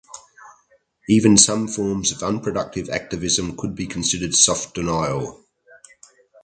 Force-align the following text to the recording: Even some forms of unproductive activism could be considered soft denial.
Even 1.07 1.37
some 1.37 1.67
forms 1.67 2.11
of 2.11 2.23
unproductive 2.23 2.89
activism 2.89 3.55
could 3.55 3.75
be 3.75 3.85
considered 3.85 4.33
soft 4.33 4.73
denial. 4.73 5.45